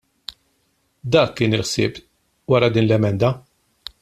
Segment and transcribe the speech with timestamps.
[1.15, 2.01] Dak kien il-ħsieb
[2.55, 3.35] wara din l-emenda.